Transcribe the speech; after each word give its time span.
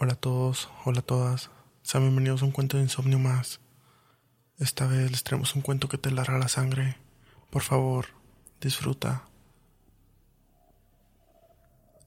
Hola 0.00 0.12
a 0.12 0.16
todos, 0.16 0.68
hola 0.84 1.00
a 1.00 1.02
todas. 1.02 1.50
Sean 1.82 2.04
bienvenidos 2.04 2.42
a 2.42 2.44
un 2.44 2.52
cuento 2.52 2.76
de 2.76 2.84
insomnio 2.84 3.18
más. 3.18 3.58
Esta 4.56 4.86
vez 4.86 5.10
les 5.10 5.24
traemos 5.24 5.56
un 5.56 5.62
cuento 5.62 5.88
que 5.88 5.98
te 5.98 6.12
larga 6.12 6.38
la 6.38 6.46
sangre. 6.46 6.96
Por 7.50 7.62
favor, 7.62 8.06
disfruta. 8.60 9.24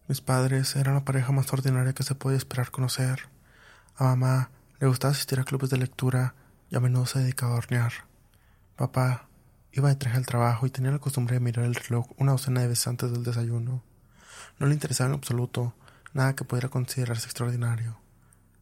Mis 0.07 0.21
padres 0.21 0.73
eran 0.77 0.93
la 0.93 1.03
pareja 1.03 1.33
más 1.33 1.51
ordinaria 1.51 1.91
que 1.91 2.03
se 2.03 2.15
podía 2.15 2.37
esperar 2.37 2.71
conocer. 2.71 3.27
A 3.97 4.05
mamá 4.05 4.51
le 4.79 4.87
gustaba 4.87 5.11
asistir 5.11 5.41
a 5.41 5.43
clubes 5.43 5.69
de 5.69 5.77
lectura 5.77 6.33
y 6.69 6.77
a 6.77 6.79
menudo 6.79 7.05
se 7.05 7.19
dedicaba 7.19 7.55
a 7.55 7.57
hornear. 7.57 7.91
Papá 8.77 9.27
iba 9.73 9.89
de 9.89 9.95
traje 9.95 10.15
al 10.15 10.25
trabajo 10.25 10.65
y 10.65 10.69
tenía 10.69 10.91
la 10.91 10.99
costumbre 10.99 11.33
de 11.33 11.41
mirar 11.41 11.65
el 11.65 11.75
reloj 11.75 12.07
una 12.15 12.31
docena 12.31 12.61
de 12.61 12.69
veces 12.69 12.87
antes 12.87 13.11
del 13.11 13.25
desayuno. 13.25 13.83
No 14.59 14.67
le 14.67 14.75
interesaba 14.75 15.09
en 15.09 15.15
absoluto 15.15 15.73
nada 16.13 16.35
que 16.35 16.43
pudiera 16.43 16.69
considerarse 16.69 17.25
extraordinario. 17.25 17.99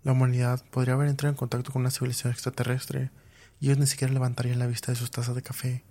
La 0.04 0.14
humanidad 0.14 0.64
podría 0.72 0.94
haber 0.94 1.10
entrado 1.10 1.32
en 1.32 1.38
contacto 1.38 1.72
con 1.72 1.82
una 1.82 1.92
civilización 1.92 2.32
extraterrestre 2.32 3.12
y 3.60 3.68
ellos 3.68 3.80
ni 3.80 3.88
siquiera 3.88 4.14
levantarían 4.14 4.60
la 4.60 4.68
vista 4.68 4.92
de 4.92 4.98
sus 4.98 5.12
tazas 5.12 5.36
de 5.36 5.42
café. 5.42 5.84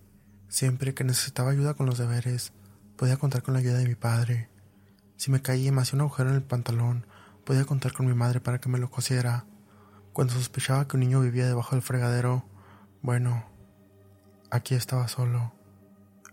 Siempre 0.48 0.94
que 0.94 1.04
necesitaba 1.04 1.50
ayuda 1.50 1.74
con 1.74 1.86
los 1.86 1.98
deberes, 1.98 2.52
podía 2.96 3.18
contar 3.18 3.42
con 3.42 3.54
la 3.54 3.60
ayuda 3.60 3.78
de 3.78 3.86
mi 3.86 3.94
padre. 3.94 4.48
Si 5.16 5.30
me 5.30 5.42
caía 5.42 5.66
y 5.66 5.68
un 5.70 6.00
agujero 6.00 6.30
en 6.30 6.36
el 6.36 6.42
pantalón, 6.42 7.06
podía 7.44 7.64
contar 7.64 7.92
con 7.92 8.06
mi 8.06 8.14
madre 8.14 8.40
para 8.40 8.60
que 8.60 8.68
me 8.68 8.78
lo 8.78 8.90
cosiera. 8.90 9.44
Cuando 10.12 10.34
sospechaba 10.34 10.88
que 10.88 10.96
un 10.96 11.00
niño 11.00 11.20
vivía 11.20 11.46
debajo 11.46 11.76
del 11.76 11.82
fregadero, 11.82 12.44
bueno, 13.02 13.44
aquí 14.50 14.74
estaba 14.74 15.06
solo. 15.08 15.52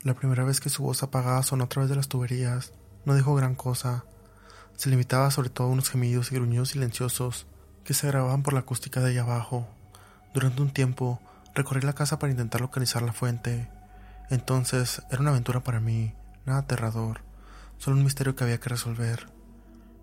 La 0.03 0.13
primera 0.13 0.43
vez 0.43 0.59
que 0.59 0.69
su 0.69 0.83
voz 0.83 1.03
apagada 1.03 1.43
sonó 1.43 1.65
a 1.65 1.69
través 1.69 1.89
de 1.89 1.95
las 1.95 2.07
tuberías, 2.07 2.73
no 3.05 3.15
dijo 3.15 3.35
gran 3.35 3.55
cosa, 3.55 4.05
se 4.75 4.89
limitaba 4.89 5.31
sobre 5.31 5.49
todo 5.49 5.67
a 5.67 5.71
unos 5.71 5.89
gemidos 5.89 6.31
y 6.31 6.35
gruñidos 6.35 6.69
silenciosos 6.69 7.47
que 7.83 7.93
se 7.93 8.07
grababan 8.07 8.43
por 8.43 8.53
la 8.53 8.61
acústica 8.61 8.99
de 8.99 9.11
allá 9.11 9.21
abajo. 9.21 9.67
Durante 10.33 10.61
un 10.61 10.71
tiempo 10.71 11.21
recorrí 11.53 11.81
la 11.81 11.93
casa 11.93 12.19
para 12.19 12.31
intentar 12.31 12.61
localizar 12.61 13.01
la 13.01 13.13
fuente. 13.13 13.69
Entonces 14.29 15.01
era 15.09 15.21
una 15.21 15.31
aventura 15.31 15.63
para 15.63 15.79
mí, 15.79 16.13
nada 16.45 16.59
aterrador, 16.59 17.21
solo 17.77 17.97
un 17.97 18.03
misterio 18.03 18.35
que 18.35 18.43
había 18.43 18.59
que 18.59 18.69
resolver. 18.69 19.27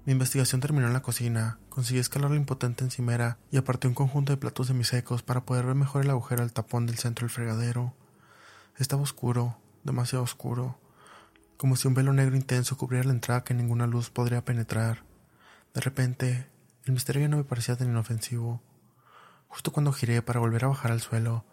Mi 0.04 0.12
investigación 0.12 0.60
terminó 0.60 0.86
en 0.86 0.92
la 0.92 1.02
cocina, 1.02 1.58
conseguí 1.68 2.00
escalar 2.00 2.30
la 2.30 2.36
impotente 2.36 2.82
encimera 2.82 3.38
y 3.50 3.56
aparté 3.56 3.88
un 3.88 3.94
conjunto 3.94 4.32
de 4.32 4.36
platos 4.36 4.68
semisecos 4.68 5.22
para 5.22 5.44
poder 5.44 5.66
ver 5.66 5.74
mejor 5.74 6.02
el 6.02 6.10
agujero 6.10 6.42
al 6.42 6.52
tapón 6.52 6.86
del 6.86 6.98
centro 6.98 7.26
del 7.26 7.34
fregadero. 7.34 7.94
Estaba 8.78 9.02
oscuro, 9.02 9.58
demasiado 9.84 10.24
oscuro 10.24 10.78
como 11.62 11.76
si 11.76 11.86
un 11.86 11.94
velo 11.94 12.12
negro 12.12 12.34
intenso 12.34 12.76
cubriera 12.76 13.06
la 13.06 13.12
entrada 13.12 13.44
que 13.44 13.54
ninguna 13.54 13.86
luz 13.86 14.10
podría 14.10 14.44
penetrar. 14.44 15.04
De 15.72 15.80
repente, 15.80 16.50
el 16.86 16.92
misterio 16.92 17.22
ya 17.22 17.28
no 17.28 17.36
me 17.36 17.44
parecía 17.44 17.76
tan 17.76 17.88
inofensivo. 17.88 18.60
Justo 19.46 19.70
cuando 19.70 19.92
giré 19.92 20.22
para 20.22 20.40
volver 20.40 20.64
a 20.64 20.68
bajar 20.70 20.90
al 20.90 21.00
suelo, 21.00 21.44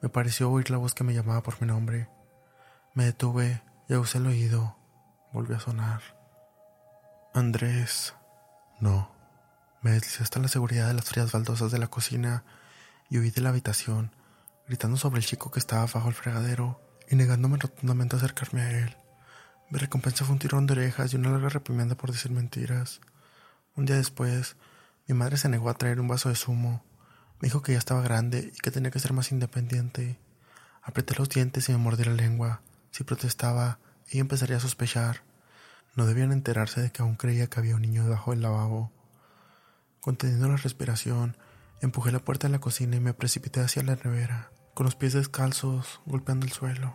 me 0.00 0.08
pareció 0.08 0.52
oír 0.52 0.70
la 0.70 0.76
voz 0.76 0.94
que 0.94 1.02
me 1.02 1.14
llamaba 1.14 1.42
por 1.42 1.60
mi 1.60 1.66
nombre. 1.66 2.08
Me 2.94 3.06
detuve 3.06 3.60
y 3.88 3.94
aguzé 3.94 4.18
el 4.18 4.28
oído. 4.28 4.76
Volvió 5.32 5.56
a 5.56 5.60
sonar. 5.60 6.00
Andrés. 7.34 8.14
No. 8.78 9.10
Me 9.82 9.90
deslizé 9.90 10.22
hasta 10.22 10.38
la 10.38 10.46
seguridad 10.46 10.86
de 10.86 10.94
las 10.94 11.06
frías 11.06 11.32
baldosas 11.32 11.72
de 11.72 11.80
la 11.80 11.88
cocina 11.88 12.44
y 13.10 13.18
huí 13.18 13.30
de 13.30 13.40
la 13.40 13.48
habitación, 13.48 14.14
gritando 14.68 14.96
sobre 14.96 15.18
el 15.18 15.26
chico 15.26 15.50
que 15.50 15.58
estaba 15.58 15.86
bajo 15.86 16.08
el 16.08 16.14
fregadero 16.14 16.80
y 17.10 17.16
negándome 17.16 17.56
rotundamente 17.58 18.14
a 18.14 18.20
acercarme 18.20 18.62
a 18.62 18.70
él. 18.70 18.96
Mi 19.68 19.78
recompensa 19.78 20.24
fue 20.24 20.34
un 20.34 20.38
tirón 20.38 20.66
de 20.66 20.74
orejas 20.74 21.12
y 21.12 21.16
una 21.16 21.30
larga 21.30 21.48
reprimenda 21.48 21.96
por 21.96 22.12
decir 22.12 22.30
mentiras. 22.30 23.00
Un 23.74 23.84
día 23.84 23.96
después, 23.96 24.56
mi 25.08 25.14
madre 25.14 25.36
se 25.36 25.48
negó 25.48 25.68
a 25.70 25.74
traer 25.74 26.00
un 26.00 26.06
vaso 26.06 26.28
de 26.28 26.36
zumo. 26.36 26.84
Me 27.40 27.48
dijo 27.48 27.62
que 27.62 27.72
ya 27.72 27.78
estaba 27.78 28.00
grande 28.00 28.52
y 28.54 28.58
que 28.58 28.70
tenía 28.70 28.92
que 28.92 29.00
ser 29.00 29.12
más 29.12 29.32
independiente. 29.32 30.18
Apreté 30.82 31.16
los 31.16 31.28
dientes 31.28 31.68
y 31.68 31.72
me 31.72 31.78
mordí 31.78 32.04
la 32.04 32.14
lengua. 32.14 32.62
Si 32.92 33.02
protestaba, 33.02 33.80
ella 34.08 34.20
empezaría 34.20 34.56
a 34.56 34.60
sospechar. 34.60 35.22
No 35.96 36.06
debían 36.06 36.30
enterarse 36.30 36.80
de 36.80 36.92
que 36.92 37.02
aún 37.02 37.16
creía 37.16 37.48
que 37.48 37.58
había 37.58 37.74
un 37.74 37.82
niño 37.82 38.04
debajo 38.04 38.30
del 38.30 38.42
lavabo. 38.42 38.92
Conteniendo 40.00 40.48
la 40.48 40.58
respiración, 40.58 41.36
empujé 41.80 42.12
la 42.12 42.20
puerta 42.20 42.46
de 42.46 42.52
la 42.52 42.60
cocina 42.60 42.96
y 42.96 43.00
me 43.00 43.14
precipité 43.14 43.60
hacia 43.60 43.82
la 43.82 43.96
nevera, 43.96 44.52
con 44.74 44.84
los 44.84 44.94
pies 44.94 45.14
descalzos, 45.14 46.00
golpeando 46.06 46.46
el 46.46 46.52
suelo. 46.52 46.94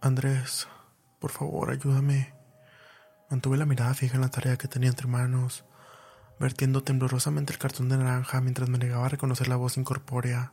Andrés, 0.00 0.68
por 1.24 1.30
favor, 1.30 1.70
ayúdame. 1.70 2.34
Mantuve 3.30 3.56
la 3.56 3.64
mirada 3.64 3.94
fija 3.94 4.16
en 4.16 4.20
la 4.20 4.28
tarea 4.28 4.58
que 4.58 4.68
tenía 4.68 4.90
entre 4.90 5.06
manos, 5.06 5.64
vertiendo 6.38 6.82
temblorosamente 6.82 7.50
el 7.50 7.58
cartón 7.58 7.88
de 7.88 7.96
naranja 7.96 8.42
mientras 8.42 8.68
me 8.68 8.76
negaba 8.76 9.06
a 9.06 9.08
reconocer 9.08 9.48
la 9.48 9.56
voz 9.56 9.78
incorpórea. 9.78 10.52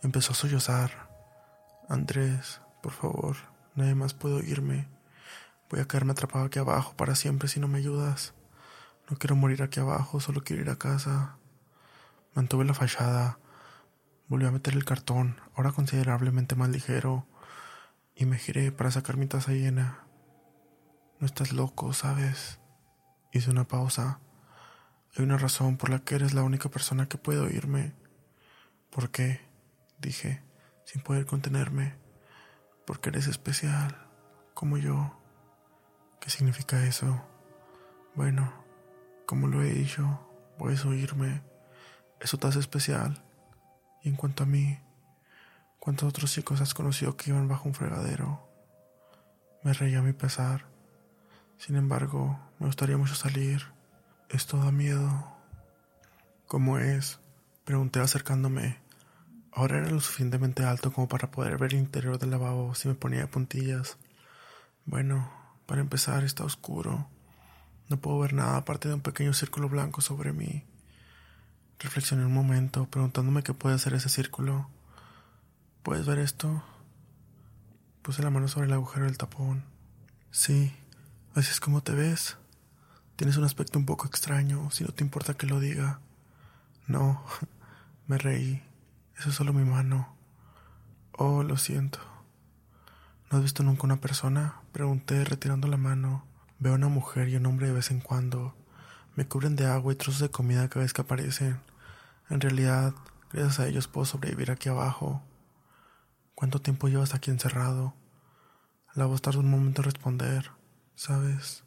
Empezó 0.00 0.30
a 0.30 0.36
sollozar. 0.36 1.10
Andrés, 1.88 2.60
por 2.84 2.92
favor, 2.92 3.34
nadie 3.74 3.96
más 3.96 4.14
puede 4.14 4.36
oírme. 4.36 4.86
Voy 5.68 5.80
a 5.80 5.88
quedarme 5.88 6.12
atrapado 6.12 6.44
aquí 6.44 6.60
abajo 6.60 6.94
para 6.96 7.16
siempre 7.16 7.48
si 7.48 7.58
no 7.58 7.66
me 7.66 7.78
ayudas. 7.78 8.32
No 9.10 9.16
quiero 9.16 9.34
morir 9.34 9.60
aquí 9.64 9.80
abajo, 9.80 10.20
solo 10.20 10.44
quiero 10.44 10.62
ir 10.62 10.70
a 10.70 10.76
casa. 10.76 11.36
Mantuve 12.32 12.64
la 12.64 12.74
fachada. 12.74 13.40
Volvió 14.28 14.46
a 14.46 14.52
meter 14.52 14.74
el 14.74 14.84
cartón, 14.84 15.40
ahora 15.56 15.72
considerablemente 15.72 16.54
más 16.54 16.68
ligero, 16.68 17.26
y 18.14 18.26
me 18.26 18.38
giré 18.38 18.70
para 18.72 18.90
sacar 18.90 19.16
mi 19.16 19.26
taza 19.26 19.52
llena. 19.52 20.04
No 21.18 21.26
estás 21.26 21.52
loco, 21.52 21.92
¿sabes? 21.92 22.60
Hice 23.32 23.50
una 23.50 23.66
pausa. 23.66 24.20
Hay 25.16 25.24
una 25.24 25.38
razón 25.38 25.76
por 25.76 25.90
la 25.90 26.00
que 26.00 26.14
eres 26.14 26.34
la 26.34 26.42
única 26.42 26.68
persona 26.68 27.08
que 27.08 27.18
puede 27.18 27.40
oírme. 27.40 27.92
¿Por 28.90 29.10
qué? 29.10 29.40
Dije, 29.98 30.42
sin 30.84 31.02
poder 31.02 31.26
contenerme. 31.26 31.94
Porque 32.86 33.10
eres 33.10 33.26
especial, 33.26 34.08
como 34.54 34.76
yo. 34.76 35.18
¿Qué 36.20 36.30
significa 36.30 36.84
eso? 36.84 37.24
Bueno, 38.14 38.52
como 39.26 39.48
lo 39.48 39.62
he 39.62 39.72
dicho, 39.72 40.20
puedes 40.58 40.84
oírme. 40.84 41.42
Eso 42.20 42.38
te 42.38 42.46
hace 42.46 42.60
especial. 42.60 43.24
Y 44.02 44.08
en 44.10 44.16
cuanto 44.16 44.44
a 44.44 44.46
mí, 44.46 44.78
¿Cuántos 45.84 46.08
otros 46.08 46.32
chicos 46.32 46.62
has 46.62 46.72
conocido 46.72 47.14
que 47.14 47.28
iban 47.28 47.46
bajo 47.46 47.68
un 47.68 47.74
fregadero? 47.74 48.48
Me 49.62 49.74
reía 49.74 49.98
a 49.98 50.02
mi 50.02 50.14
pesar. 50.14 50.64
Sin 51.58 51.76
embargo, 51.76 52.40
me 52.58 52.64
gustaría 52.68 52.96
mucho 52.96 53.14
salir. 53.14 53.66
Esto 54.30 54.56
da 54.56 54.72
miedo. 54.72 55.36
¿Cómo 56.46 56.78
es? 56.78 57.20
Pregunté 57.64 58.00
acercándome. 58.00 58.80
Ahora 59.52 59.76
era 59.76 59.90
lo 59.90 60.00
suficientemente 60.00 60.64
alto 60.64 60.90
como 60.90 61.06
para 61.06 61.30
poder 61.30 61.58
ver 61.58 61.74
el 61.74 61.80
interior 61.80 62.18
del 62.18 62.30
lavabo 62.30 62.74
si 62.74 62.88
me 62.88 62.94
ponía 62.94 63.20
de 63.20 63.26
puntillas. 63.26 63.98
Bueno, 64.86 65.30
para 65.66 65.82
empezar 65.82 66.24
está 66.24 66.44
oscuro. 66.44 67.10
No 67.90 67.98
puedo 67.98 68.20
ver 68.20 68.32
nada 68.32 68.56
aparte 68.56 68.88
de 68.88 68.94
un 68.94 69.02
pequeño 69.02 69.34
círculo 69.34 69.68
blanco 69.68 70.00
sobre 70.00 70.32
mí. 70.32 70.64
Reflexioné 71.78 72.24
un 72.24 72.32
momento, 72.32 72.86
preguntándome 72.86 73.42
qué 73.42 73.52
puede 73.52 73.78
ser 73.78 73.92
ese 73.92 74.08
círculo. 74.08 74.70
¿Puedes 75.84 76.06
ver 76.06 76.18
esto? 76.18 76.62
Puse 78.00 78.22
la 78.22 78.30
mano 78.30 78.48
sobre 78.48 78.68
el 78.68 78.72
agujero 78.72 79.04
del 79.04 79.18
tapón. 79.18 79.64
Sí, 80.30 80.74
así 81.34 81.50
es 81.50 81.60
como 81.60 81.82
te 81.82 81.92
ves. 81.92 82.38
Tienes 83.16 83.36
un 83.36 83.44
aspecto 83.44 83.78
un 83.78 83.84
poco 83.84 84.06
extraño, 84.06 84.70
si 84.70 84.82
no 84.82 84.92
te 84.92 85.04
importa 85.04 85.34
que 85.34 85.46
lo 85.46 85.60
diga. 85.60 86.00
No, 86.86 87.22
me 88.06 88.16
reí. 88.16 88.62
Eso 89.18 89.28
es 89.28 89.34
solo 89.34 89.52
mi 89.52 89.62
mano. 89.62 90.08
Oh, 91.12 91.42
lo 91.42 91.58
siento. 91.58 91.98
¿No 93.30 93.36
has 93.36 93.42
visto 93.42 93.62
nunca 93.62 93.84
una 93.84 94.00
persona? 94.00 94.62
Pregunté, 94.72 95.22
retirando 95.22 95.68
la 95.68 95.76
mano. 95.76 96.24
Veo 96.60 96.76
una 96.76 96.88
mujer 96.88 97.28
y 97.28 97.36
un 97.36 97.44
hombre 97.44 97.66
de 97.66 97.74
vez 97.74 97.90
en 97.90 98.00
cuando. 98.00 98.54
Me 99.16 99.28
cubren 99.28 99.54
de 99.54 99.66
agua 99.66 99.92
y 99.92 99.96
trozos 99.96 100.22
de 100.22 100.30
comida 100.30 100.66
cada 100.70 100.84
vez 100.84 100.94
que 100.94 101.02
aparecen. 101.02 101.60
En 102.30 102.40
realidad, 102.40 102.94
gracias 103.30 103.60
a 103.60 103.66
ellos 103.66 103.86
puedo 103.86 104.06
sobrevivir 104.06 104.50
aquí 104.50 104.70
abajo. 104.70 105.22
¿Cuánto 106.34 106.60
tiempo 106.60 106.88
llevas 106.88 107.14
aquí 107.14 107.30
encerrado? 107.30 107.94
La 108.94 109.06
voz 109.06 109.22
tardó 109.22 109.40
un 109.40 109.50
momento 109.50 109.82
en 109.82 109.84
responder. 109.84 110.50
¿Sabes? 110.96 111.64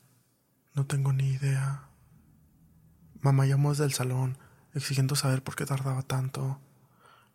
No 0.74 0.86
tengo 0.86 1.14
ni 1.14 1.30
idea. 1.30 1.90
Mamá 3.22 3.46
llamó 3.46 3.70
desde 3.72 3.86
el 3.86 3.94
salón, 3.94 4.38
exigiendo 4.74 5.16
saber 5.16 5.42
por 5.42 5.56
qué 5.56 5.66
tardaba 5.66 6.02
tanto. 6.02 6.60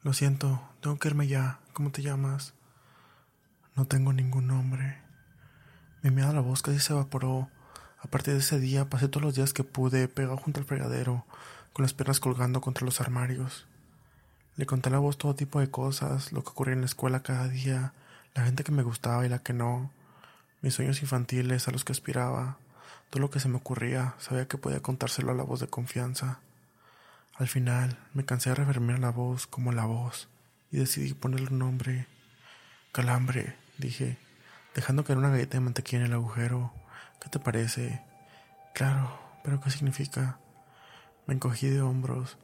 Lo 0.02 0.12
siento, 0.12 0.62
tengo 0.80 0.98
que 0.98 1.08
irme 1.08 1.26
ya. 1.26 1.60
¿Cómo 1.72 1.90
te 1.90 2.02
llamas? 2.02 2.54
No 3.74 3.86
tengo 3.86 4.12
ningún 4.12 4.46
nombre. 4.46 5.02
Mi 6.02 6.10
miedo 6.10 6.28
a 6.28 6.34
la 6.34 6.40
voz 6.40 6.60
casi 6.60 6.80
se 6.80 6.92
evaporó. 6.92 7.48
A 7.98 8.08
partir 8.08 8.34
de 8.34 8.40
ese 8.40 8.60
día 8.60 8.90
pasé 8.90 9.08
todos 9.08 9.24
los 9.24 9.34
días 9.34 9.54
que 9.54 9.64
pude 9.64 10.08
pegado 10.08 10.36
junto 10.36 10.60
al 10.60 10.66
fregadero, 10.66 11.24
con 11.72 11.82
las 11.82 11.94
piernas 11.94 12.20
colgando 12.20 12.60
contra 12.60 12.84
los 12.84 13.00
armarios. 13.00 13.66
Le 14.56 14.66
conté 14.66 14.90
a 14.90 14.92
la 14.92 14.98
voz 14.98 15.16
todo 15.16 15.34
tipo 15.34 15.60
de 15.60 15.70
cosas, 15.70 16.32
lo 16.32 16.42
que 16.42 16.50
ocurría 16.50 16.74
en 16.74 16.80
la 16.80 16.86
escuela 16.86 17.22
cada 17.22 17.48
día, 17.48 17.94
la 18.34 18.44
gente 18.44 18.64
que 18.64 18.72
me 18.72 18.82
gustaba 18.82 19.24
y 19.24 19.28
la 19.28 19.38
que 19.38 19.52
no, 19.52 19.90
mis 20.60 20.74
sueños 20.74 21.00
infantiles 21.02 21.68
a 21.68 21.70
los 21.70 21.84
que 21.84 21.92
aspiraba, 21.92 22.58
todo 23.10 23.20
lo 23.20 23.30
que 23.30 23.40
se 23.40 23.48
me 23.48 23.56
ocurría, 23.56 24.14
sabía 24.18 24.48
que 24.48 24.58
podía 24.58 24.80
contárselo 24.80 25.32
a 25.32 25.34
la 25.34 25.42
voz 25.42 25.60
de 25.60 25.68
confianza. 25.68 26.40
Al 27.34 27.48
final 27.48 27.98
me 28.14 28.24
cansé 28.24 28.50
de 28.50 28.56
referirme 28.56 28.94
a 28.94 28.98
la 28.98 29.10
voz 29.10 29.46
como 29.46 29.72
la 29.72 29.86
voz 29.86 30.28
y 30.70 30.78
decidí 30.78 31.14
ponerle 31.14 31.48
un 31.48 31.58
nombre. 31.58 32.06
Calambre, 32.92 33.56
dije, 33.78 34.18
dejando 34.74 35.04
caer 35.04 35.18
una 35.18 35.30
galleta 35.30 35.54
de 35.54 35.60
mantequilla 35.60 36.00
en 36.00 36.06
el 36.06 36.12
agujero. 36.14 36.72
¿Qué 37.20 37.28
te 37.28 37.38
parece? 37.38 38.02
Claro, 38.74 39.18
pero 39.42 39.60
¿qué 39.60 39.70
significa? 39.70 40.38
Me 41.26 41.34
encogí 41.34 41.68
de 41.68 41.82
hombros. 41.82 42.38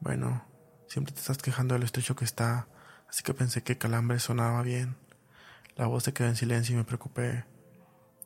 Bueno, 0.00 0.44
siempre 0.92 1.14
te 1.14 1.20
estás 1.20 1.38
quejando 1.38 1.72
de 1.72 1.78
lo 1.78 1.86
estrecho 1.86 2.16
que 2.16 2.26
está, 2.26 2.68
así 3.08 3.22
que 3.22 3.32
pensé 3.32 3.62
que 3.62 3.78
calambre 3.78 4.18
sonaba 4.18 4.60
bien. 4.60 4.96
La 5.74 5.86
voz 5.86 6.02
se 6.02 6.12
quedó 6.12 6.28
en 6.28 6.36
silencio 6.36 6.74
y 6.74 6.76
me 6.76 6.84
preocupé. 6.84 7.46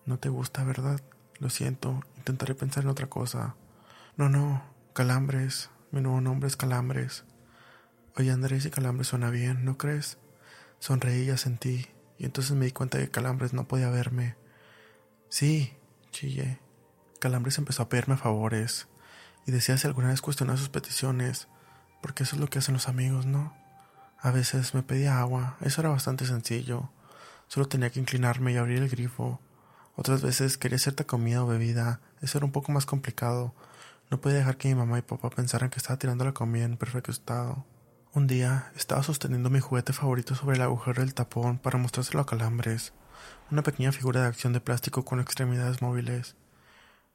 No 0.05 0.19
te 0.19 0.31
gusta, 0.31 0.65
¿verdad? 0.65 1.01
Lo 1.39 1.49
siento, 1.49 2.03
intentaré 2.17 2.57
pensar 2.57 2.83
en 2.83 2.91
otra 2.91 3.07
cosa. 3.07 3.55
No, 4.17 4.29
no, 4.29 4.65
calambres. 4.95 5.71
Mi 5.93 6.01
nuevo 6.01 6.21
nombre 6.21 6.49
es 6.49 6.57
Calambres. 6.57 7.25
Oye, 8.17 8.33
Andrés, 8.33 8.67
y 8.67 8.71
Calambres 8.71 9.07
suena 9.07 9.31
bien, 9.31 9.65
¿no 9.65 9.79
crees? 9.79 10.19
Sonreí 10.81 11.23
y 11.23 11.31
asentí, 11.31 11.87
y 12.19 12.25
entonces 12.25 12.57
me 12.57 12.65
di 12.65 12.73
cuenta 12.73 12.99
de 12.99 13.05
que 13.05 13.13
Calambres 13.13 13.53
no 13.53 13.69
podía 13.69 13.91
verme. 13.91 14.35
Sí, 15.29 15.73
chillé. 16.11 16.59
Calambres 17.21 17.59
empezó 17.59 17.85
a 17.85 17.89
pedirme 17.89 18.17
favores, 18.17 18.89
y 19.47 19.53
decía 19.53 19.77
alguna 19.85 20.09
vez 20.09 20.21
cuestionaba 20.21 20.59
sus 20.59 20.69
peticiones, 20.69 21.47
porque 22.07 22.23
eso 22.23 22.37
es 22.37 22.41
lo 22.41 22.47
que 22.47 22.61
hacen 22.61 22.75
los 22.75 22.87
amigos, 22.87 23.27
¿no? 23.27 23.53
A 24.21 24.31
veces 24.31 24.75
me 24.75 24.85
pedía 24.85 25.19
agua, 25.19 25.57
eso 25.61 25.81
era 25.81 25.91
bastante 25.91 26.25
sencillo. 26.25 26.89
Solo 27.49 27.67
tenía 27.67 27.91
que 27.91 27.99
inclinarme 27.99 28.53
y 28.53 28.57
abrir 28.59 28.81
el 28.81 28.89
grifo. 28.89 29.41
Otras 29.97 30.23
veces 30.23 30.57
quería 30.57 30.79
cierta 30.79 31.03
comida 31.03 31.43
o 31.43 31.49
bebida, 31.49 31.99
eso 32.23 32.39
era 32.39 32.45
un 32.45 32.53
poco 32.53 32.71
más 32.71 32.87
complicado. 32.87 33.57
No 34.09 34.21
podía 34.21 34.37
dejar 34.37 34.57
que 34.57 34.69
mi 34.69 34.77
mamá 34.77 35.01
y 35.01 35.03
papá 35.03 35.31
pensaran 35.31 35.69
que 35.69 35.81
estaba 35.81 35.99
tirando 35.99 36.25
la 36.25 36.31
comida 36.31 36.65
en 36.65 36.77
perfecto 36.77 37.11
estado. 37.11 37.67
Un 38.15 38.29
día 38.29 38.71
estaba 38.77 39.03
sosteniendo 39.03 39.51
mi 39.51 39.59
juguete 39.59 39.93
favorito 39.93 40.37
sobre 40.37 40.55
el 40.55 40.63
agujero 40.63 41.01
del 41.01 41.13
tapón 41.13 41.59
para 41.59 41.77
mostrárselo 41.77 42.21
a 42.21 42.27
Calambres, 42.27 42.93
una 43.51 43.65
pequeña 43.65 43.91
figura 43.91 44.21
de 44.21 44.29
acción 44.29 44.53
de 44.53 44.61
plástico 44.61 45.05
con 45.05 45.19
extremidades 45.19 45.83
móviles. 45.83 46.37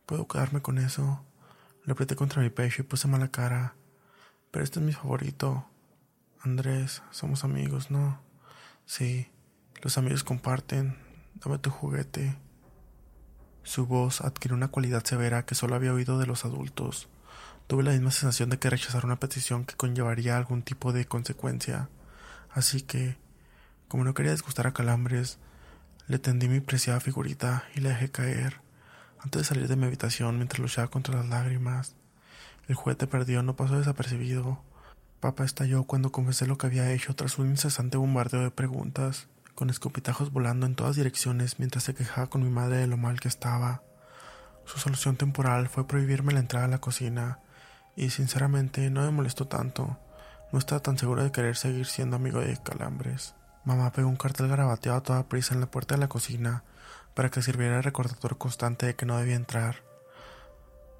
¿Puedo 0.05 0.27
quedarme 0.27 0.61
con 0.61 0.79
eso? 0.79 1.23
Le 1.85 1.93
apreté 1.93 2.17
contra 2.17 2.41
mi 2.41 2.49
pecho 2.49 2.81
y 2.81 2.85
puse 2.85 3.07
mala 3.07 3.29
cara. 3.29 3.75
Pero 4.51 4.63
este 4.63 4.79
es 4.79 4.85
mi 4.85 4.93
favorito. 4.93 5.65
Andrés, 6.41 7.01
somos 7.11 7.43
amigos, 7.43 7.89
¿no? 7.89 8.21
Sí, 8.85 9.29
los 9.81 9.97
amigos 9.97 10.23
comparten. 10.23 10.97
Dame 11.35 11.57
tu 11.57 11.69
juguete. 11.69 12.37
Su 13.63 13.85
voz 13.85 14.21
adquirió 14.21 14.55
una 14.55 14.67
cualidad 14.67 15.05
severa 15.05 15.45
que 15.45 15.55
solo 15.55 15.75
había 15.75 15.93
oído 15.93 16.19
de 16.19 16.25
los 16.25 16.45
adultos. 16.45 17.07
Tuve 17.67 17.83
la 17.83 17.91
misma 17.91 18.11
sensación 18.11 18.49
de 18.49 18.59
que 18.59 18.69
rechazar 18.69 19.05
una 19.05 19.19
petición 19.19 19.65
que 19.65 19.75
conllevaría 19.75 20.35
algún 20.35 20.63
tipo 20.63 20.91
de 20.91 21.05
consecuencia. 21.05 21.89
Así 22.49 22.81
que, 22.81 23.17
como 23.87 24.03
no 24.03 24.13
quería 24.13 24.33
disgustar 24.33 24.67
a 24.67 24.73
Calambres, 24.73 25.39
le 26.07 26.19
tendí 26.19 26.49
mi 26.49 26.59
preciada 26.59 26.99
figurita 26.99 27.63
y 27.75 27.79
la 27.79 27.89
dejé 27.89 28.11
caer 28.11 28.61
antes 29.19 29.43
de 29.43 29.47
salir 29.47 29.67
de 29.67 29.75
mi 29.75 29.85
habitación 29.85 30.35
mientras 30.35 30.59
luchaba 30.59 30.89
contra 30.89 31.15
las 31.15 31.29
lágrimas. 31.29 31.95
El 32.71 32.75
juguete 32.75 33.05
perdido 33.05 33.43
no 33.43 33.57
pasó 33.57 33.77
desapercibido. 33.77 34.63
Papá 35.19 35.43
estalló 35.43 35.83
cuando 35.83 36.13
confesé 36.13 36.47
lo 36.47 36.57
que 36.57 36.67
había 36.67 36.89
hecho 36.93 37.13
tras 37.13 37.37
un 37.37 37.49
incesante 37.49 37.97
bombardeo 37.97 38.43
de 38.43 38.51
preguntas 38.51 39.27
con 39.55 39.69
escopitajos 39.69 40.31
volando 40.31 40.65
en 40.65 40.75
todas 40.75 40.95
direcciones 40.95 41.59
mientras 41.59 41.83
se 41.83 41.93
quejaba 41.93 42.27
con 42.27 42.45
mi 42.45 42.49
madre 42.49 42.77
de 42.77 42.87
lo 42.87 42.95
mal 42.95 43.19
que 43.19 43.27
estaba. 43.27 43.83
Su 44.63 44.79
solución 44.79 45.17
temporal 45.17 45.67
fue 45.67 45.85
prohibirme 45.85 46.31
la 46.31 46.39
entrada 46.39 46.63
a 46.65 46.69
la 46.69 46.79
cocina, 46.79 47.39
y 47.97 48.09
sinceramente 48.09 48.89
no 48.89 49.01
me 49.01 49.11
molestó 49.11 49.49
tanto. 49.49 49.99
No 50.53 50.57
estaba 50.57 50.79
tan 50.81 50.97
seguro 50.97 51.25
de 51.25 51.33
querer 51.33 51.57
seguir 51.57 51.87
siendo 51.87 52.15
amigo 52.15 52.39
de 52.39 52.55
Calambres. 52.55 53.35
Mamá 53.65 53.91
pegó 53.91 54.07
un 54.07 54.15
cartel 54.15 54.47
garabateado 54.47 54.97
a 54.97 55.03
toda 55.03 55.27
prisa 55.27 55.53
en 55.53 55.59
la 55.59 55.69
puerta 55.69 55.95
de 55.95 55.99
la 55.99 56.07
cocina 56.07 56.63
para 57.15 57.29
que 57.29 57.41
sirviera 57.41 57.75
de 57.75 57.81
recordatorio 57.81 58.37
constante 58.37 58.85
de 58.85 58.95
que 58.95 59.05
no 59.05 59.17
debía 59.17 59.35
entrar. 59.35 59.90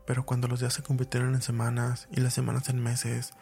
Pero 0.06 0.26
cuando 0.26 0.48
los 0.48 0.60
días 0.60 0.74
se 0.74 0.84
convirtieron 0.84 1.36
en 1.36 1.42
semanas 1.42 2.08
y 2.12 2.22
las 2.22 2.34
semanas 2.34 2.70
en 2.70 2.82
meses, 2.82 3.34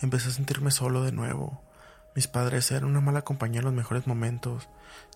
empecé 0.00 0.28
a 0.28 0.32
sentirme 0.32 0.70
solo 0.70 1.02
de 1.02 1.12
nuevo. 1.12 1.62
Mis 2.14 2.28
padres 2.28 2.70
eran 2.70 2.84
una 2.84 3.00
mala 3.00 3.22
compañía 3.22 3.60
en 3.60 3.66
los 3.66 3.74
mejores 3.74 4.06
momentos, 4.06 4.68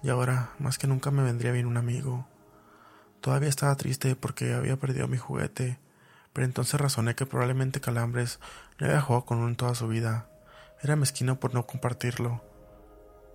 y 0.03 0.11
ahora 0.11 0.51
más 0.59 0.79
que 0.79 0.87
nunca 0.87 1.11
me 1.11 1.23
vendría 1.23 1.53
bien 1.53 1.67
un 1.67 1.79
amigo. 1.79 2.29
Todavía 3.21 3.49
estaba 3.49 3.75
triste 3.77 4.17
porque 4.17 4.55
había 4.55 4.77
perdido 4.77 5.09
mi 5.09 5.17
juguete, 5.17 5.79
pero 6.33 6.45
entonces 6.45 6.81
razoné 6.81 7.15
que 7.15 7.27
probablemente 7.27 7.81
Calambres 7.81 8.39
no 8.79 8.87
había 8.87 9.01
jugado 9.01 9.25
con 9.25 9.39
uno 9.39 9.49
en 9.49 9.57
toda 9.57 9.75
su 9.75 9.89
vida. 9.89 10.29
Era 10.83 10.97
mezquino 10.97 11.41
por 11.41 11.55
no 11.55 11.67
compartirlo. 11.67 12.43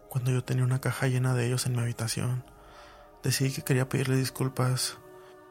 Cuando 0.09 0.31
yo 0.31 0.44
tenía 0.44 0.63
una 0.63 0.81
caja 0.81 1.07
llena 1.07 1.33
de 1.33 1.45
ellos 1.47 1.65
en 1.65 1.73
mi 1.73 1.81
habitación, 1.81 2.44
decidí 3.23 3.51
que 3.51 3.63
quería 3.63 3.89
pedirle 3.89 4.15
disculpas 4.15 4.97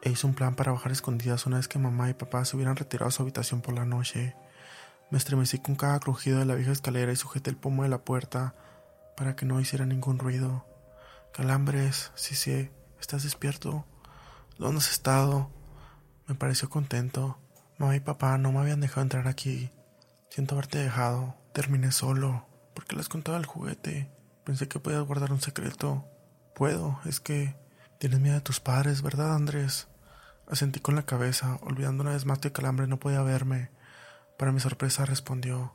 e 0.05 0.11
hice 0.11 0.27
un 0.27 0.35
plan 0.35 0.55
para 0.55 0.71
bajar 0.71 0.93
escondidas 0.93 1.47
una 1.47 1.57
vez 1.57 1.67
que 1.67 1.79
mamá 1.79 2.11
y 2.11 2.15
papá 2.15 2.45
se 2.45 2.57
hubieran 2.57 2.77
retirado 2.77 3.09
a 3.09 3.11
su 3.11 3.23
habitación 3.23 3.63
por 3.63 3.75
la 3.75 3.87
noche. 3.87 4.37
Me 5.11 5.17
estremecí 5.17 5.59
con 5.59 5.77
cada 5.77 5.99
crujido 5.99 6.39
de 6.39 6.45
la 6.45 6.55
vieja 6.55 6.73
escalera 6.73 7.11
y 7.11 7.17
sujeté 7.17 7.49
el 7.49 7.57
pomo 7.57 7.85
de 7.85 7.89
la 7.89 8.05
puerta 8.05 8.55
para 9.17 9.35
que 9.35 9.47
no 9.47 9.61
hiciera 9.61 9.87
ningún 9.87 10.19
ruido. 10.19 10.67
Calambres, 11.33 12.13
sí, 12.15 12.35
sí, 12.35 12.71
¿estás 13.01 13.23
despierto? 13.23 13.87
¿Dónde 14.59 14.79
has 14.79 14.91
estado? 14.91 15.51
Me 16.27 16.35
pareció 16.35 16.69
contento. 16.69 17.39
Mamá 17.79 17.97
y 17.97 18.01
papá 18.01 18.37
no 18.37 18.53
me 18.53 18.61
habían 18.61 18.81
dejado 18.81 19.03
entrar 19.03 19.27
aquí. 19.27 19.71
Siento 20.29 20.55
haberte 20.55 20.79
dejado. 20.79 21.35
Terminé 21.55 21.93
solo. 21.93 22.47
¿Por 22.75 22.85
qué 22.85 22.95
les 22.97 23.09
contaba 23.09 23.39
el 23.39 23.47
juguete? 23.47 24.11
Pensé 24.45 24.69
que 24.69 24.81
podías 24.81 25.03
guardar 25.03 25.33
un 25.33 25.41
secreto. 25.41 26.05
Puedo, 26.55 27.01
es 27.05 27.21
que 27.21 27.57
tienes 27.99 28.21
miedo 28.21 28.35
de 28.35 28.41
tus 28.43 28.61
padres, 28.61 29.01
¿verdad, 29.01 29.35
Andrés? 29.35 29.89
Asentí 30.49 30.81
con 30.81 30.95
la 30.95 31.07
cabeza, 31.07 31.59
olvidando 31.63 32.03
una 32.03 32.13
vez 32.13 32.27
más 32.27 32.39
que 32.39 32.53
Calambre 32.53 32.87
no 32.87 32.99
podía 32.99 33.23
verme. 33.23 33.71
Para 34.39 34.53
mi 34.53 34.61
sorpresa 34.61 35.07
respondió, 35.07 35.75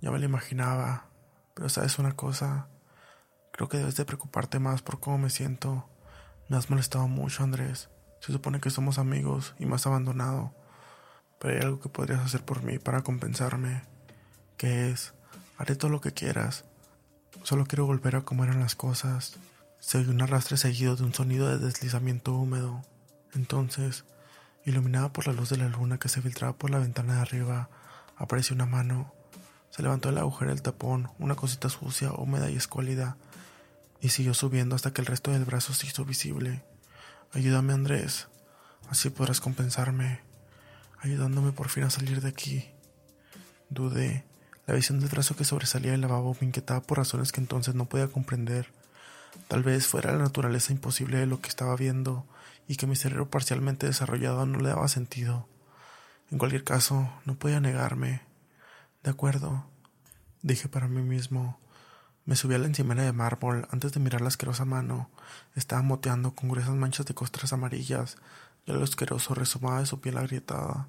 ya 0.00 0.10
me 0.10 0.18
lo 0.18 0.24
imaginaba, 0.24 1.06
pero 1.54 1.68
sabes 1.68 1.98
una 1.98 2.12
cosa, 2.12 2.68
creo 3.52 3.68
que 3.68 3.78
debes 3.78 3.96
de 3.96 4.04
preocuparte 4.04 4.60
más 4.60 4.82
por 4.82 5.00
cómo 5.00 5.18
me 5.18 5.30
siento. 5.30 5.88
Me 6.48 6.56
has 6.56 6.70
molestado 6.70 7.08
mucho, 7.08 7.42
Andrés. 7.42 7.90
Se 8.20 8.32
supone 8.32 8.60
que 8.60 8.70
somos 8.70 8.98
amigos 8.98 9.54
y 9.58 9.66
me 9.66 9.74
has 9.74 9.86
abandonado. 9.86 10.54
Pero 11.38 11.54
hay 11.54 11.60
algo 11.60 11.80
que 11.80 11.88
podrías 11.88 12.20
hacer 12.20 12.44
por 12.44 12.62
mí 12.62 12.78
para 12.78 13.02
compensarme. 13.02 13.82
¿Qué 14.56 14.90
es? 14.90 15.12
Haré 15.56 15.76
todo 15.76 15.90
lo 15.90 16.00
que 16.00 16.12
quieras. 16.12 16.64
Solo 17.42 17.66
quiero 17.66 17.86
volver 17.86 18.16
a 18.16 18.22
cómo 18.22 18.44
eran 18.44 18.60
las 18.60 18.74
cosas. 18.74 19.38
Se 19.80 19.98
oyó 19.98 20.10
un 20.10 20.22
arrastre 20.22 20.56
seguido 20.56 20.96
de 20.96 21.04
un 21.04 21.14
sonido 21.14 21.48
de 21.48 21.58
deslizamiento 21.58 22.34
húmedo. 22.34 22.82
Entonces, 23.34 24.04
iluminada 24.64 25.12
por 25.12 25.26
la 25.26 25.32
luz 25.32 25.50
de 25.50 25.56
la 25.56 25.68
luna 25.68 25.98
que 25.98 26.08
se 26.08 26.22
filtraba 26.22 26.56
por 26.56 26.70
la 26.70 26.78
ventana 26.78 27.16
de 27.16 27.20
arriba, 27.20 27.68
apareció 28.16 28.54
una 28.54 28.66
mano. 28.66 29.12
Se 29.70 29.82
levantó 29.82 30.08
el 30.08 30.18
agujero 30.18 30.50
del 30.50 30.62
tapón, 30.62 31.10
una 31.18 31.34
cosita 31.34 31.68
sucia, 31.68 32.12
húmeda 32.12 32.50
y 32.50 32.56
escuálida, 32.56 33.16
y 34.00 34.10
siguió 34.10 34.34
subiendo 34.34 34.76
hasta 34.76 34.92
que 34.92 35.00
el 35.00 35.06
resto 35.06 35.30
del 35.30 35.44
brazo 35.44 35.72
se 35.72 35.86
hizo 35.86 36.04
visible. 36.04 36.64
Ayúdame, 37.32 37.72
Andrés. 37.72 38.28
Así 38.88 39.10
podrás 39.10 39.40
compensarme, 39.40 40.20
ayudándome 41.00 41.52
por 41.52 41.68
fin 41.68 41.84
a 41.84 41.90
salir 41.90 42.20
de 42.20 42.28
aquí. 42.28 42.70
Dudé. 43.68 44.24
La 44.66 44.74
visión 44.74 45.00
del 45.00 45.08
brazo 45.08 45.36
que 45.36 45.44
sobresalía 45.44 45.92
del 45.92 46.02
lavabo 46.02 46.36
me 46.40 46.46
inquietaba 46.46 46.82
por 46.82 46.98
razones 46.98 47.32
que 47.32 47.40
entonces 47.40 47.74
no 47.74 47.86
podía 47.86 48.08
comprender. 48.08 48.72
Tal 49.48 49.62
vez 49.62 49.86
fuera 49.86 50.12
la 50.12 50.18
naturaleza 50.18 50.72
imposible 50.72 51.18
de 51.18 51.26
lo 51.26 51.40
que 51.40 51.48
estaba 51.48 51.74
viendo 51.76 52.26
y 52.66 52.76
que 52.76 52.86
mi 52.86 52.96
cerebro 52.96 53.30
parcialmente 53.30 53.86
desarrollado 53.86 54.44
no 54.44 54.58
le 54.58 54.68
daba 54.68 54.88
sentido. 54.88 55.48
En 56.30 56.38
cualquier 56.38 56.64
caso, 56.64 57.10
no 57.24 57.34
podía 57.34 57.60
negarme. 57.60 58.22
De 59.02 59.10
acuerdo, 59.10 59.64
dije 60.42 60.68
para 60.68 60.88
mí 60.88 61.02
mismo. 61.02 61.58
Me 62.26 62.36
subí 62.36 62.54
a 62.54 62.58
la 62.58 62.66
encimera 62.66 63.04
de 63.04 63.12
mármol 63.14 63.66
antes 63.70 63.92
de 63.92 64.00
mirar 64.00 64.20
la 64.20 64.28
asquerosa 64.28 64.66
mano. 64.66 65.08
Estaba 65.54 65.80
moteando 65.80 66.34
con 66.34 66.50
gruesas 66.50 66.74
manchas 66.74 67.06
de 67.06 67.14
costras 67.14 67.54
amarillas 67.54 68.18
y 68.66 68.70
el 68.70 68.82
asqueroso 68.82 69.34
resumaba 69.34 69.80
de 69.80 69.86
su 69.86 70.00
piel 70.02 70.18
agrietada. 70.18 70.88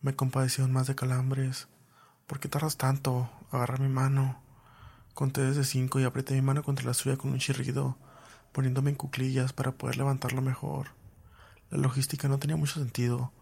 Me 0.00 0.16
compadecieron 0.16 0.72
más 0.72 0.86
de 0.86 0.94
calambres. 0.94 1.68
¿Por 2.26 2.40
qué 2.40 2.48
tardas 2.48 2.78
tanto? 2.78 3.28
Agarra 3.52 3.76
mi 3.76 3.88
mano. 3.88 4.40
Conté 5.18 5.40
desde 5.40 5.64
cinco 5.64 5.98
y 5.98 6.04
apreté 6.04 6.34
mi 6.34 6.42
mano 6.42 6.62
contra 6.62 6.86
la 6.86 6.94
suya 6.94 7.16
con 7.16 7.32
un 7.32 7.40
chirrido, 7.40 7.96
poniéndome 8.52 8.90
en 8.90 8.94
cuclillas 8.94 9.52
para 9.52 9.72
poder 9.72 9.96
levantarlo 9.96 10.42
mejor. 10.42 10.90
La 11.72 11.78
logística 11.78 12.28
no 12.28 12.38
tenía 12.38 12.54
mucho 12.54 12.74
sentido. 12.74 13.32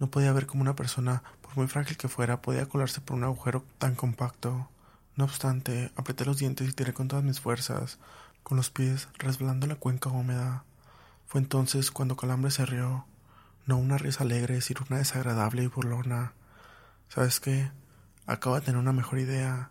No 0.00 0.10
podía 0.10 0.32
ver 0.32 0.48
cómo 0.48 0.62
una 0.62 0.74
persona, 0.74 1.22
por 1.40 1.56
muy 1.56 1.68
frágil 1.68 1.96
que 1.96 2.08
fuera, 2.08 2.42
podía 2.42 2.66
colarse 2.66 3.00
por 3.00 3.16
un 3.16 3.22
agujero 3.22 3.64
tan 3.78 3.94
compacto. 3.94 4.68
No 5.14 5.22
obstante, 5.22 5.92
apreté 5.94 6.24
los 6.24 6.38
dientes 6.38 6.68
y 6.68 6.72
tiré 6.72 6.92
con 6.92 7.06
todas 7.06 7.24
mis 7.24 7.38
fuerzas, 7.38 8.00
con 8.42 8.56
los 8.56 8.70
pies 8.70 9.08
resbalando 9.16 9.68
la 9.68 9.76
cuenca 9.76 10.10
húmeda. 10.10 10.64
Fue 11.28 11.40
entonces 11.40 11.92
cuando 11.92 12.16
Calambre 12.16 12.50
se 12.50 12.66
rió. 12.66 13.04
No 13.66 13.76
una 13.76 13.98
risa 13.98 14.24
alegre, 14.24 14.60
sino 14.62 14.80
una 14.90 14.98
desagradable 14.98 15.62
y 15.62 15.68
burlona. 15.68 16.32
¿Sabes 17.08 17.38
qué? 17.38 17.70
Acabo 18.26 18.56
de 18.56 18.62
tener 18.62 18.80
una 18.80 18.92
mejor 18.92 19.20
idea, 19.20 19.70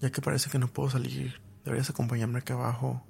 ya 0.00 0.10
que 0.10 0.22
parece 0.22 0.50
que 0.50 0.58
no 0.58 0.68
puedo 0.68 0.90
salir. 0.90 1.40
Deberías 1.64 1.90
acompañarme 1.90 2.40
aquí 2.40 2.52
abajo. 2.52 3.02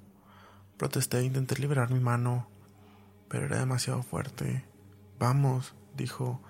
Protesté 0.77 1.19
e 1.19 1.23
intenté 1.23 1.57
liberar 1.57 1.91
mi 1.91 1.99
mano, 1.99 2.49
pero 3.29 3.45
era 3.45 3.59
demasiado 3.59 4.03
fuerte. 4.03 4.65
Vamos, 5.19 5.75
dijo, 5.95 6.41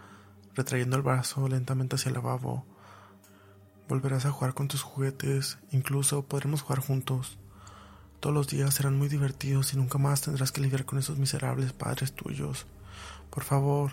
retrayendo 0.55 0.97
el 0.97 1.03
brazo 1.03 1.47
lentamente 1.47 1.95
hacia 1.95 2.09
el 2.09 2.15
lavabo. 2.15 2.65
Volverás 3.87 4.25
a 4.25 4.31
jugar 4.31 4.53
con 4.53 4.67
tus 4.67 4.81
juguetes, 4.81 5.59
incluso 5.71 6.25
podremos 6.25 6.63
jugar 6.63 6.79
juntos. 6.79 7.37
Todos 8.19 8.33
los 8.33 8.47
días 8.47 8.73
serán 8.73 8.97
muy 8.97 9.07
divertidos 9.07 9.73
y 9.73 9.77
nunca 9.77 9.99
más 9.99 10.21
tendrás 10.21 10.51
que 10.51 10.61
lidiar 10.61 10.85
con 10.85 10.97
esos 10.97 11.19
miserables 11.19 11.73
padres 11.73 12.13
tuyos. 12.13 12.65
Por 13.29 13.43
favor, 13.43 13.91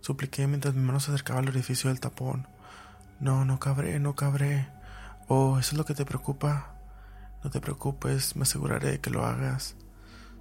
supliqué 0.00 0.46
mientras 0.46 0.74
mi 0.74 0.82
mano 0.82 1.00
se 1.00 1.10
acercaba 1.10 1.40
al 1.40 1.48
orificio 1.48 1.88
del 1.88 2.00
tapón. 2.00 2.46
No, 3.20 3.46
no 3.46 3.58
cabré, 3.58 3.98
no 3.98 4.14
cabré. 4.14 4.68
Oh, 5.32 5.60
¿eso 5.60 5.74
es 5.74 5.78
lo 5.78 5.84
que 5.84 5.94
te 5.94 6.04
preocupa? 6.04 6.74
No 7.44 7.50
te 7.50 7.60
preocupes, 7.60 8.34
me 8.34 8.42
aseguraré 8.42 8.90
de 8.90 9.00
que 9.00 9.10
lo 9.10 9.24
hagas. 9.24 9.76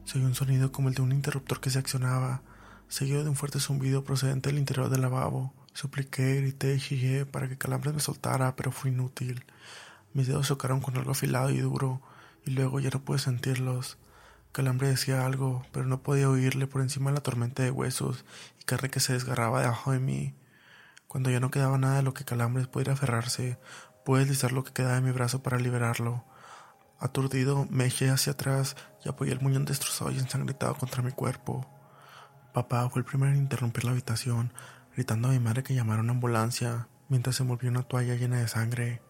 Se 0.04 0.18
un 0.18 0.34
sonido 0.34 0.72
como 0.72 0.90
el 0.90 0.96
de 0.96 1.04
un 1.04 1.12
interruptor 1.12 1.62
que 1.62 1.70
se 1.70 1.78
accionaba, 1.78 2.42
seguido 2.88 3.24
de 3.24 3.30
un 3.30 3.36
fuerte 3.36 3.60
zumbido 3.60 4.04
procedente 4.04 4.50
del 4.50 4.58
interior 4.58 4.90
del 4.90 5.02
lavabo. 5.02 5.54
Supliqué, 5.74 6.38
grité 6.38 6.80
y 6.90 7.24
para 7.26 7.48
que 7.48 7.56
Calambres 7.56 7.94
me 7.94 8.00
soltara, 8.00 8.56
pero 8.56 8.72
fue 8.72 8.90
inútil. 8.90 9.46
Mis 10.16 10.26
dedos 10.26 10.48
chocaron 10.48 10.82
con 10.82 10.98
algo 10.98 11.12
afilado 11.12 11.52
y 11.52 11.60
duro, 11.60 12.02
y 12.44 12.50
luego 12.50 12.80
ya 12.80 12.90
no 12.90 13.00
pude 13.00 13.20
sentirlos. 13.20 14.00
Calambre 14.52 14.88
decía 14.88 15.24
algo, 15.24 15.68
pero 15.72 15.86
no 15.86 16.02
podía 16.02 16.32
oírle 16.32 16.66
por 16.66 16.82
encima 16.82 17.12
de 17.12 17.18
la 17.18 17.22
tormenta 17.22 17.62
de 17.62 17.70
huesos 17.70 18.26
y 18.60 18.64
carne 18.64 18.90
que 18.90 19.02
se 19.02 19.14
desgarraba 19.14 19.62
debajo 19.62 19.92
de 19.92 20.00
mí. 20.00 20.34
Cuando 21.10 21.32
ya 21.32 21.40
no 21.40 21.50
quedaba 21.50 21.80
nada 21.80 21.96
de 21.96 22.04
lo 22.04 22.14
que 22.14 22.24
Calambres 22.24 22.68
pudiera 22.68 22.94
aferrarse, 22.94 23.58
pude 24.06 24.20
deslizar 24.20 24.52
lo 24.52 24.64
que 24.64 24.74
quedaba 24.74 24.94
de 24.94 25.02
mi 25.02 25.10
brazo 25.10 25.42
para 25.42 25.58
liberarlo. 25.58 26.24
Aturdido, 27.00 27.66
me 27.72 27.88
eché 27.88 28.12
hacia 28.12 28.34
atrás 28.34 28.76
y 29.04 29.10
apoyé 29.10 29.32
el 29.32 29.42
muñón 29.42 29.66
destrozado 29.66 30.12
y 30.12 30.20
ensangrentado 30.20 30.76
contra 30.76 31.02
mi 31.02 31.12
cuerpo. 31.12 31.68
Papá 32.54 32.88
fue 32.92 33.00
el 33.00 33.06
primero 33.06 33.32
en 33.32 33.40
interrumpir 33.40 33.86
la 33.86 33.92
habitación, 33.92 34.54
gritando 34.96 35.30
a 35.30 35.32
mi 35.32 35.40
madre 35.40 35.64
que 35.64 35.74
llamara 35.74 36.02
una 36.02 36.12
ambulancia, 36.12 36.88
mientras 37.08 37.38
se 37.38 37.42
envolvió 37.42 37.72
una 37.72 37.82
toalla 37.82 38.14
llena 38.14 38.38
de 38.38 38.48
sangre. 38.48 39.02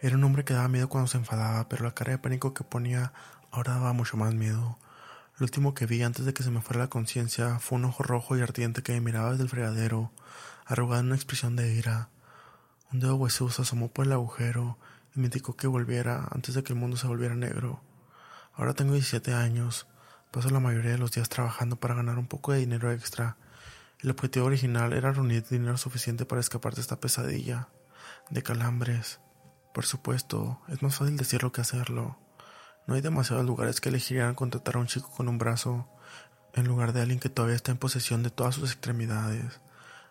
Era 0.00 0.16
un 0.16 0.24
hombre 0.24 0.46
que 0.46 0.54
daba 0.54 0.68
miedo 0.68 0.88
cuando 0.88 1.08
se 1.08 1.18
enfadaba, 1.18 1.68
pero 1.68 1.84
la 1.84 1.92
cara 1.92 2.12
de 2.12 2.18
pánico 2.18 2.54
que 2.54 2.64
ponía 2.64 3.12
ahora 3.50 3.74
daba 3.74 3.92
mucho 3.92 4.16
más 4.16 4.32
miedo. 4.32 4.78
Lo 5.36 5.44
último 5.44 5.74
que 5.74 5.84
vi 5.84 6.02
antes 6.02 6.24
de 6.24 6.32
que 6.32 6.42
se 6.42 6.50
me 6.50 6.62
fuera 6.62 6.84
la 6.84 6.88
conciencia 6.88 7.58
fue 7.58 7.76
un 7.76 7.84
ojo 7.84 8.02
rojo 8.02 8.34
y 8.34 8.40
ardiente 8.40 8.82
que 8.82 8.94
me 8.94 9.02
miraba 9.02 9.32
desde 9.32 9.42
el 9.42 9.50
fregadero, 9.50 10.10
arrugado 10.64 11.00
en 11.00 11.06
una 11.06 11.16
expresión 11.16 11.56
de 11.56 11.74
ira. 11.74 12.10
Un 12.92 13.00
dedo 13.00 13.16
huesudo 13.16 13.62
asomó 13.62 13.88
por 13.88 14.06
el 14.06 14.12
agujero 14.12 14.78
y 15.14 15.20
me 15.20 15.26
indicó 15.26 15.56
que 15.56 15.66
volviera 15.66 16.28
antes 16.30 16.54
de 16.54 16.62
que 16.62 16.72
el 16.72 16.78
mundo 16.78 16.96
se 16.96 17.06
volviera 17.06 17.34
negro. 17.34 17.82
Ahora 18.54 18.74
tengo 18.74 18.92
17 18.92 19.32
años, 19.34 19.86
paso 20.30 20.50
la 20.50 20.60
mayoría 20.60 20.92
de 20.92 20.98
los 20.98 21.12
días 21.12 21.28
trabajando 21.28 21.76
para 21.76 21.94
ganar 21.94 22.18
un 22.18 22.26
poco 22.26 22.52
de 22.52 22.58
dinero 22.58 22.92
extra. 22.92 23.36
El 24.00 24.10
objetivo 24.10 24.46
original 24.46 24.92
era 24.92 25.12
reunir 25.12 25.44
dinero 25.48 25.76
suficiente 25.76 26.24
para 26.24 26.40
escapar 26.40 26.74
de 26.74 26.80
esta 26.80 27.00
pesadilla, 27.00 27.68
de 28.30 28.42
calambres, 28.42 29.20
por 29.74 29.86
supuesto, 29.86 30.60
es 30.68 30.82
más 30.82 30.94
fácil 30.94 31.16
decirlo 31.16 31.50
que 31.50 31.60
hacerlo. 31.60 32.16
No 32.86 32.94
hay 32.94 33.00
demasiados 33.00 33.44
lugares 33.44 33.80
que 33.80 33.88
elegirían 33.88 34.36
contratar 34.36 34.76
a 34.76 34.78
un 34.78 34.86
chico 34.86 35.10
con 35.10 35.28
un 35.28 35.36
brazo 35.36 35.88
en 36.52 36.68
lugar 36.68 36.92
de 36.92 37.02
alguien 37.02 37.18
que 37.18 37.28
todavía 37.28 37.56
está 37.56 37.72
en 37.72 37.78
posesión 37.78 38.22
de 38.22 38.30
todas 38.30 38.54
sus 38.54 38.70
extremidades. 38.70 39.60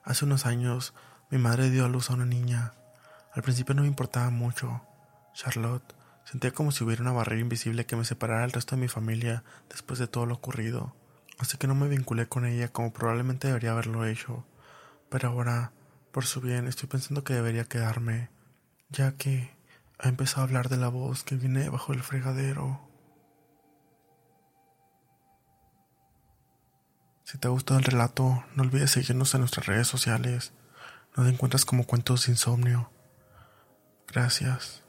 Hace 0.04 0.26
unos 0.26 0.46
años, 0.46 0.94
mi 1.30 1.38
madre 1.38 1.70
dio 1.70 1.86
a 1.86 1.88
luz 1.88 2.10
a 2.10 2.14
una 2.16 2.26
niña. 2.26 2.74
Al 3.32 3.42
principio 3.42 3.74
no 3.74 3.84
me 3.84 3.88
importaba 3.88 4.30
mucho. 4.30 4.82
Charlotte 5.34 5.96
sentía 6.26 6.52
como 6.52 6.72
si 6.72 6.84
hubiera 6.84 7.02
una 7.02 7.14
barrera 7.14 7.40
invisible 7.40 7.86
que 7.86 7.96
me 7.96 8.04
separara 8.04 8.42
del 8.42 8.52
resto 8.52 8.76
de 8.76 8.82
mi 8.82 8.90
familia 8.90 9.44
después 9.70 10.00
de 10.00 10.08
todo 10.08 10.26
lo 10.26 10.36
ocurrido. 10.36 10.94
Así 11.40 11.58
que 11.58 11.68
no 11.68 11.76
me 11.76 11.88
vinculé 11.88 12.28
con 12.28 12.46
ella 12.46 12.68
como 12.68 12.92
probablemente 12.92 13.48
debería 13.48 13.72
haberlo 13.72 14.06
hecho. 14.06 14.46
Pero 15.10 15.30
ahora, 15.30 15.72
por 16.12 16.26
su 16.26 16.42
bien, 16.42 16.68
estoy 16.68 16.90
pensando 16.90 17.24
que 17.24 17.34
debería 17.34 17.64
quedarme 17.64 18.30
ya 18.90 19.14
que 19.16 19.56
ha 20.00 20.10
empezado 20.10 20.42
a 20.42 20.44
hablar 20.44 20.68
de 20.68 20.78
la 20.78 20.90
voz 20.90 21.24
que 21.24 21.36
viene 21.36 21.70
bajo 21.70 21.94
el 21.94 22.04
fregadero. 22.04 22.93
Si 27.24 27.38
te 27.38 27.48
ha 27.48 27.52
gustado 27.52 27.80
el 27.80 27.86
relato, 27.86 28.44
no 28.56 28.64
olvides 28.64 28.92
seguirnos 28.92 29.34
en 29.34 29.42
nuestras 29.42 29.66
redes 29.66 29.88
sociales. 29.88 30.54
Nos 31.16 31.28
encuentras 31.28 31.66
como 31.66 31.86
Cuentos 31.86 32.26
de 32.26 32.34
Insomnio. 32.34 32.92
Gracias. 34.08 34.83